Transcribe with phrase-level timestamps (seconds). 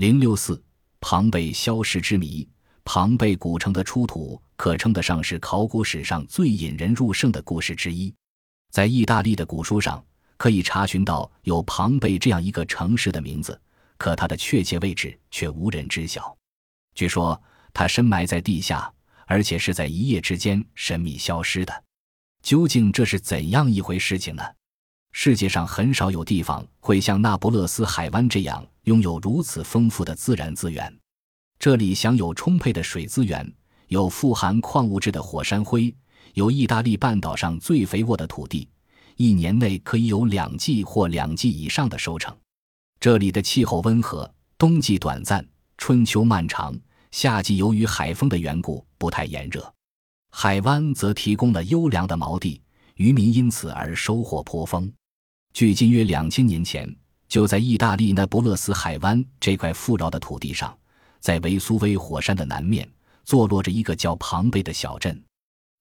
[0.00, 0.64] 零六四，
[0.98, 2.48] 庞贝消失之谜。
[2.84, 8.10] 庞贝古城的出土，可称得上是考古史上最引人入胜的故事之一。
[8.70, 10.02] 在意大利的古书上，
[10.38, 13.60] 可以查询到有庞贝这样一个城市的名字，
[13.98, 16.34] 可它的确切位置却无人知晓。
[16.94, 17.38] 据说
[17.74, 18.90] 它深埋在地下，
[19.26, 21.84] 而且是在一夜之间神秘消失的。
[22.42, 24.42] 究竟这是怎样一回事情呢？
[25.12, 30.92] 世界上很少有地方会像那不勒斯海湾这样拥有如此丰富的自然资源。
[31.58, 33.52] 这里享有充沛的水资源，
[33.88, 35.94] 有富含矿物质的火山灰，
[36.34, 38.66] 有意大利半岛上最肥沃的土地，
[39.16, 42.34] 一年内可以有两季或两季以上的收成。
[42.98, 45.46] 这里的气候温和，冬季短暂，
[45.76, 46.74] 春秋漫长，
[47.10, 49.70] 夏季由于海风的缘故不太炎热。
[50.30, 52.62] 海湾则提供了优良的锚地，
[52.94, 54.90] 渔民因此而收获颇丰。
[55.52, 56.94] 距今约两千年前，
[57.28, 60.76] 就在意大利那不勒斯海湾这块富饶的土地上，
[61.20, 62.88] 在维苏威火山的南面，
[63.24, 65.22] 坐落着一个叫庞贝的小镇。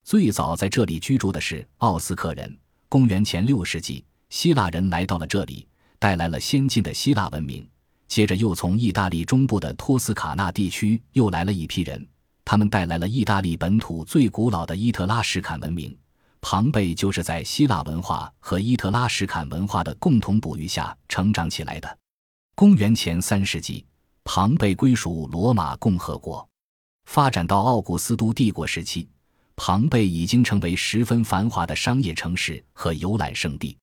[0.03, 2.58] 最早在这里居住的是奥斯克人。
[2.88, 5.67] 公元前六世纪，希腊人来到了这里，
[6.00, 7.67] 带来了先进的希腊文明。
[8.08, 12.03] 接着又从意大利中部的托斯卡纳地区又来了一批人，
[12.44, 15.95] 他们带来了意大利本土最古老的伊特拉什坎文明。
[16.42, 21.98] 庞贝就是在希腊文化和伊特拉什坎文化的共同哺育下成长起来的。
[22.56, 23.86] 公元前三世纪，
[24.23, 26.48] 庞贝归属罗马共和国。
[27.06, 29.08] 发展到奥古斯都帝国时期，
[29.56, 33.78] 庞贝已经成为十分繁华的商业城市和游览胜地。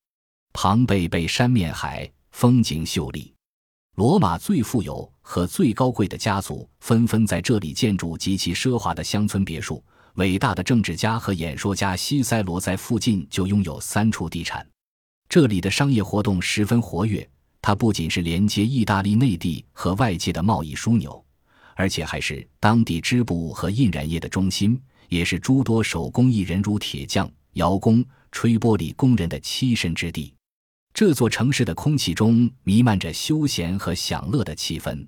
[0.52, 3.34] 庞贝背山面海，风景秀丽。
[3.96, 9.82] 罗马最富有和最高贵的家族纷纷在这里建筑极其奢华的乡村别墅。
[10.16, 14.66] 伟大的政治家和演说家西塞罗在附近就拥有三处地产，
[15.28, 17.26] 这里的商业活动十分活跃。
[17.60, 21.22] 它不仅是连接意大利内地和外界的贸易枢纽，
[21.74, 30.32] 而且还是当地织布和印染业的中心，也是诸多手工艺人如铁匠、窑工、吹玻璃工人的栖身之地。
[30.94, 35.06] 这座城市的空气中弥漫着休闲和享乐的气氛，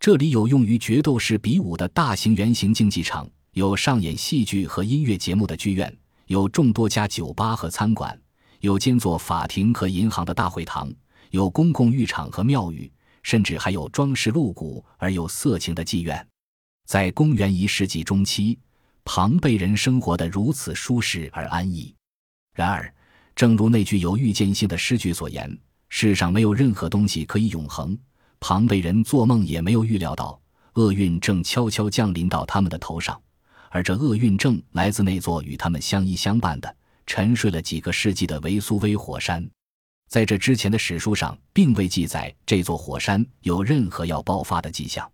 [0.00, 3.28] 这里有用于决斗士比武的大型圆形竞技场。
[3.52, 5.94] 有上演戏剧和音乐节目的剧院，
[6.26, 8.18] 有众多家酒吧和餐馆，
[8.60, 10.92] 有兼做法庭和银行的大会堂，
[11.30, 12.90] 有公共浴场和庙宇，
[13.22, 16.26] 甚至还有装饰露骨而又色情的妓院。
[16.86, 18.58] 在公元一世纪中期，
[19.04, 21.94] 庞贝人生活得如此舒适而安逸。
[22.54, 22.92] 然而，
[23.34, 27.98] 正如那句有预见性的诗句所言：“世上没有任何东西可以永恒。”
[28.40, 30.40] 庞贝人做梦也没有预料到，
[30.74, 33.20] 厄运正悄悄降临到他们的头上。
[33.70, 39.48] 而这厄运正来自那座与他们相依相伴的、沉睡了几个世纪的维苏威火山。
[40.08, 45.10] 在这之前的史书上，并未记载这座火山有任何要爆发的迹象。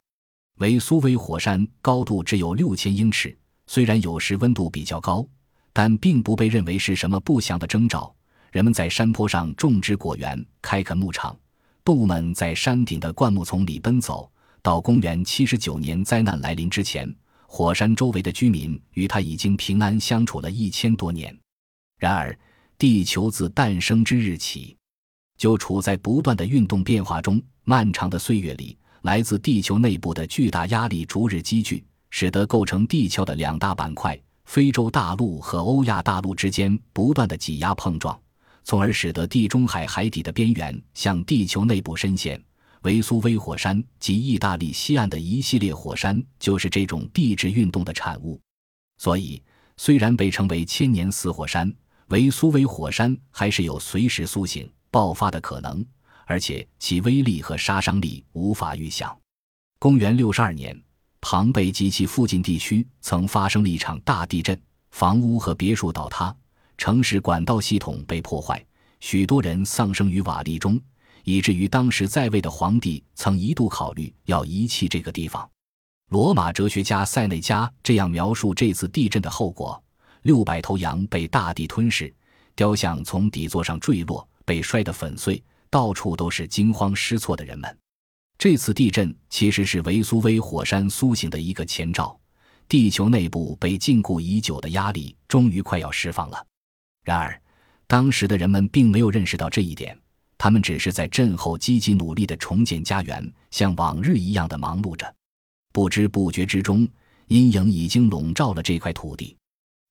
[0.58, 5.26] 维苏威火山高度只有六千英尺，虽然有时温度比较高，
[5.72, 8.14] 但并不被认为是什么不祥的征兆。
[8.52, 11.36] 人们在山坡上种植果园、开垦牧场，
[11.84, 14.30] 动物们在山顶的灌木丛里奔走。
[14.62, 17.12] 到公元七十九年灾难来临之前。
[17.56, 21.32] 火山周围的居民与它已经平安相处了一千多年，
[22.00, 22.36] 然而，
[22.76, 24.76] 地球自诞生之日起，
[25.38, 27.40] 就处在不断的运动变化中。
[27.62, 38.20] 漫长的岁月里，来自地球内部的巨大压力逐日积聚，使得构成地壳的两大板块——非洲大陆和欧亚大陆之间不断的挤压碰撞，
[38.64, 42.42] 从而使得地中海海底的边缘向地球内部深陷。
[42.84, 48.38] 维苏威火山及意大利西岸的一系列火山就是这种地质运动的产物，
[48.98, 49.42] 所以
[49.78, 51.74] 虽然被称为千年死火山，
[52.08, 55.82] 维苏威火山还是有随时苏醒爆发的可能，
[56.26, 59.16] 而且其威力和杀伤力无法预想。
[59.78, 60.78] 公元六十二年，
[61.22, 66.36] 庞贝及其附近地区曾发生了一场大地震，房屋和别墅倒塌，
[66.76, 68.62] 城市管道系统被破坏，
[69.00, 70.78] 许多人丧生于瓦砾中。
[71.24, 75.48] 以至于当时在位的皇帝曾一度考虑要遗弃这个地方。
[76.10, 79.82] 罗马哲学家塞内加这样描述这次地震的后果：
[80.22, 82.14] 六百头羊被大地吞噬，
[82.54, 87.78] 雕像从底座上坠落，被摔得粉碎，到处都是惊慌失措的人们。
[88.36, 92.18] 这次地震其实是维苏威火山苏醒的一个前兆，
[92.68, 96.46] 地球内部被禁锢已久的压力终于快要释放了。
[97.02, 97.40] 然而，
[97.86, 99.98] 当时的人们并没有认识到这一点。
[100.44, 105.10] 他们只是在震后积极努力的重建家园，像往日一样的忙碌着。
[105.72, 106.86] 不知不觉之中，
[107.28, 109.34] 阴影已经笼罩了这块土地。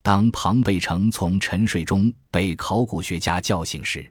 [0.04, 4.08] 当庞贝城从沉睡中被考古学家叫醒时，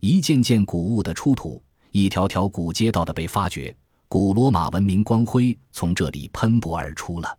[0.00, 3.76] 一件件古物的出土，一条条古街道的被发掘，
[4.08, 7.38] 古罗马文明光辉从这里喷薄而出了。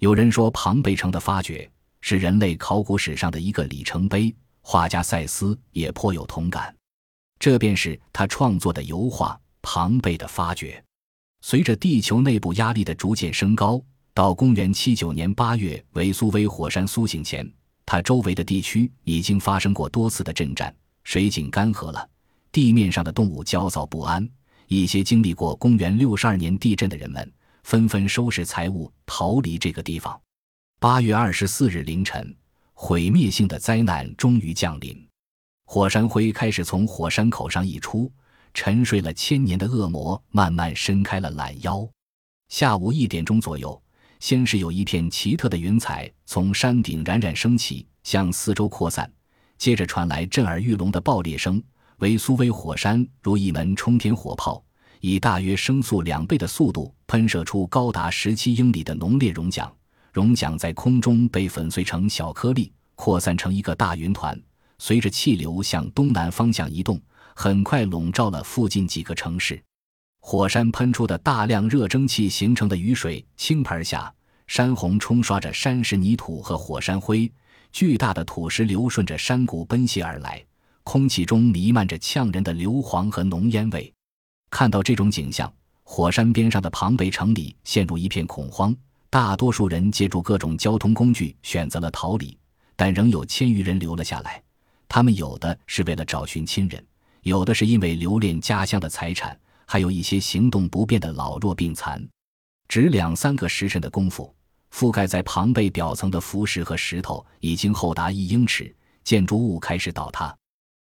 [0.00, 4.34] 有人说，庞贝城的发掘是人类考古史上的一个里程碑。
[4.60, 6.74] 画家塞斯也颇有同感。
[7.38, 10.78] 这便是他创作的油画《庞贝的发掘》。
[11.42, 13.80] 随着地球内部压力的逐渐升高，
[14.14, 17.48] 到公元七九年八月，维苏威火山苏醒前，
[17.84, 20.74] 它周围的地区已经发生过多次的震颤，
[21.04, 22.08] 水井干涸了，
[22.50, 24.28] 地面上的动物焦躁不安。
[24.66, 30.20] 一些经历过公元六十二年地震的人们纷纷收拾财物逃离这个地方。
[30.80, 32.34] 八月二十四日凌晨，
[32.74, 35.05] 毁灭性的灾难终于降临，
[35.66, 38.10] 火山灰开始从火山口上溢出。
[38.54, 41.86] 沉睡了千年的恶魔慢慢伸开了懒腰。
[42.48, 43.78] 下午一点钟左右，
[44.18, 49.12] 先是有一片奇特的云彩从山顶冉冉升起，向四周扩散，
[49.58, 51.62] 接着传来震耳欲聋的爆裂声。
[51.98, 54.64] 维苏威火山如一门冲天火炮，
[55.00, 59.70] 以大约声速两倍的速度喷射出高达十七英里的浓烈熔浆，
[60.14, 64.40] 熔浆在空中被粉碎成小颗粒，扩散成一个大云团，
[64.78, 67.00] 随着气流向东南方向移动。
[67.38, 69.62] 很快笼罩了附近几个城市，
[70.20, 74.10] 火山喷出的大量热蒸汽形成的雨水倾盆而下，
[74.46, 77.30] 山洪冲刷着山石、泥土和火山灰，
[77.70, 80.42] 巨大的土石流顺着山谷奔泻而来，
[80.82, 83.92] 空气中弥漫着呛人的硫磺和浓烟味。
[84.48, 85.52] 看到这种景象，
[85.82, 88.74] 火山边上的庞贝城里陷入一片恐慌，
[89.10, 92.34] 大多数人借助各种交通工具选择了逃离，
[92.76, 94.42] 但仍有千余人留了下来，
[94.88, 96.84] 他们有的是为了找寻亲人。
[97.22, 99.36] 有的是因为留恋家乡的财产，
[99.66, 102.00] 还有一些行动不便的老弱病残。
[102.68, 104.32] 只两三个时辰的功夫，
[104.72, 108.72] 覆盖在庞贝表层的浮石和石头已经厚达一英尺，
[109.02, 110.36] 建筑物开始倒塌，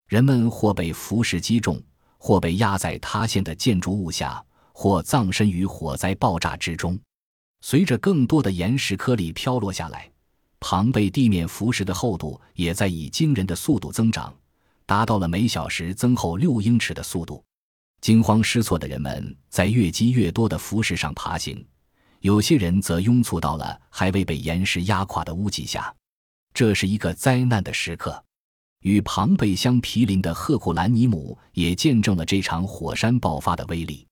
[0.07, 1.81] 人们或被浮石击中，
[2.17, 6.99] 或被压在塌陷的建筑物下，或葬身于火灾爆炸之中。
[7.61, 10.07] 随着更多的岩石颗粒飘落下来，
[10.59, 14.33] 庞贝地面浮石的厚度也在以惊人的速度增长。
[14.85, 17.43] 达到了每小时增厚六英尺的速度，
[17.99, 21.65] 惊慌失措的人们在越积越多的浮石上爬行，
[22.21, 25.93] 有些人则拥簇到了还未被岩石压垮的屋脊下。
[26.53, 28.23] 这是一个灾难的时刻。
[28.81, 34.07] 与庞贝相毗邻的赫库兰尼姆也见证了这场火山爆发的威力。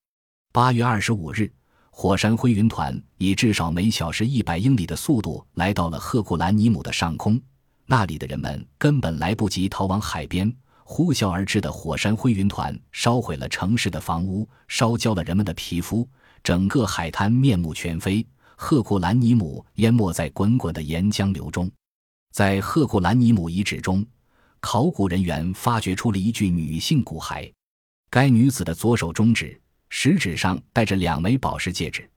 [0.52, 1.50] 八月二十五日，
[1.98, 7.40] 火山灰云团以至少每小时一百英里的速度来到了赫库兰尼姆的上空，
[7.86, 10.54] 那里的人们根本来不及逃往海边。
[10.84, 16.06] 呼啸而至的火山灰云团烧毁了城市的房屋，烧焦了人们的皮肤，
[16.44, 18.28] 整个海滩面目全非。
[18.58, 21.72] 赫库兰尼姆淹没在滚滚的岩浆流中。
[22.34, 24.06] 在赫库兰尼姆遗址中，
[24.60, 27.50] 考古人员发掘出了一具女性骨骸。
[28.10, 29.58] 该女子的左手中指、
[29.98, 32.08] 食指上戴着两枚宝石戒指。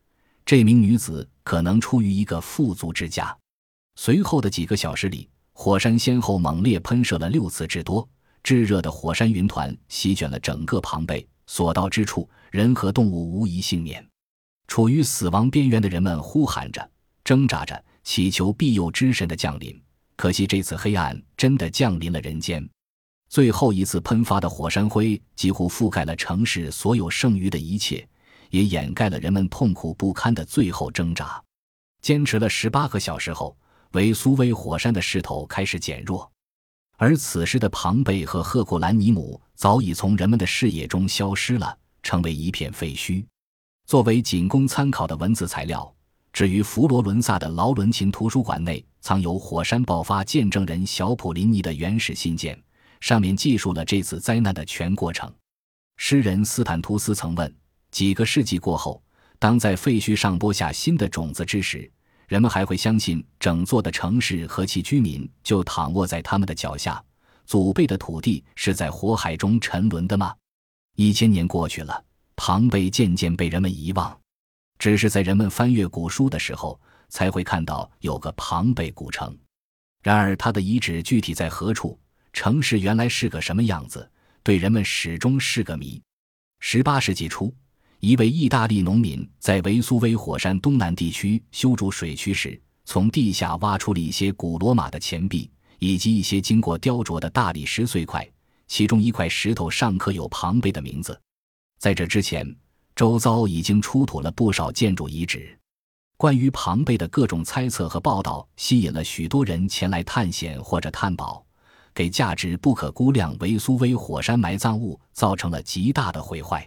[0.45, 3.35] 这名女子可能出于一个富足之家。
[3.95, 8.07] 随后的几个小时里，火山先后猛烈喷射了六次之多。
[8.43, 14.05] 炙热的火山云团席卷了整个庞贝，所到之处，人和动物无一幸免。
[14.67, 16.91] 处于死亡边缘的人们呼喊着、
[17.23, 19.81] 挣扎着，祈求庇佑之神的降临。
[20.17, 22.69] 可惜这次黑暗真的降临了人间。
[23.29, 28.07] 最后一次喷发的火山灰几乎覆盖了城市所有剩余的一切，
[28.51, 31.43] 也掩盖了人们痛苦不堪的最后挣扎。
[32.01, 33.57] 坚持了十八个小时后，
[33.93, 36.31] 维苏威火山的势头开始减弱。
[36.97, 43.25] 而此时的庞贝和赫库兰尼姆早已从人们的视野中消失了，成为一片废墟。
[43.87, 45.95] 作为仅供参考的文字材料，
[46.33, 52.61] 至于佛罗伦萨的劳伦琴图书馆内藏有火山爆发见证人小普林尼的原始信件，
[53.01, 55.33] 上面记述了这次灾难的全过程。
[55.97, 57.55] 诗人斯坦图斯曾问：
[57.91, 59.03] 几个世纪过后，
[59.39, 61.91] 当在废墟上播下新的种子之时？
[62.27, 67.03] 人们还会相信整座的城市和其居民就躺卧在他们的脚下，
[67.47, 70.35] 祖辈的土地是在火海中沉沦的吗？
[70.97, 72.05] 一千年过去了，
[72.37, 74.15] 庞贝渐渐被人们遗忘，
[74.79, 76.79] 只是在人们翻阅古书的时候
[77.09, 79.35] 才会看到有个庞贝古城。
[80.03, 81.99] 然而，它的遗址具体在何处，
[82.41, 84.09] 城市原来是个什么样子，
[84.45, 86.01] 对人们始终是个谜。
[86.61, 87.53] 十八世纪初。
[87.99, 98.25] 一位意大利农民在维苏威火山东南地区修筑水渠时，从地下挖出了一些古罗马的钱币以及一些经过雕琢的大理石碎块，
[98.69, 101.21] 其中一块石头上刻有庞贝的名字。
[101.81, 102.47] 在这之前，
[102.95, 105.59] 周遭已经出土了不少建筑遗址。
[106.17, 111.45] 关于庞贝的各种猜测和报道吸引了许多人前来探险或者探宝，
[111.99, 116.65] 给价值不可估量维苏威火山埋葬物造成了极大的毁坏。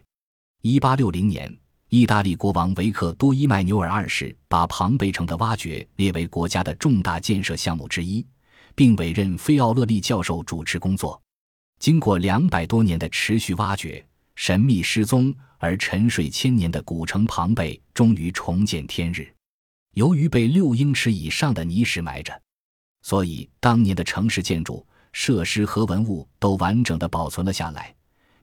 [0.62, 1.58] 一八六零年，
[1.88, 8.28] 意大利国王维克多·伊麦纽尔二世把庞贝城的挖掘列为国家的重大建设项目之一，
[8.76, 11.22] 并委任菲奥勒利教授主持工作。
[11.80, 19.34] 经过两百多年的持续挖掘，神秘失踪而沉睡千年的古城庞贝终于重见天日。
[19.94, 22.38] 由于被六英尺以上的泥石埋着，
[23.02, 27.94] 所以当年的城市建筑设施和文物都完整的保存了下来。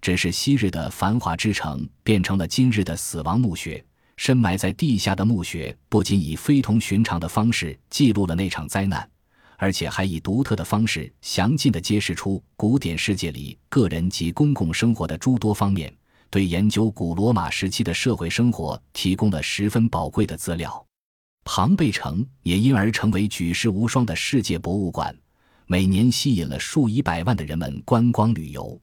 [0.01, 3.85] 只是昔日的繁华之城变成了今日的死亡墓穴。
[4.17, 9.09] 深埋在地下的墓穴不仅以非同寻常的方式记录了那场灾难，
[9.57, 15.97] 而且还以独特的方式详尽地揭示出古典世界里个人及公共生活的诸多方面，
[16.31, 20.85] 对研究古罗马时期的社会生活提供了十分宝贵的资料。
[21.45, 25.17] 庞贝城也因而成为举世无双的世界博物馆，
[25.71, 28.81] 每年吸引了数以百万的人们观光旅游。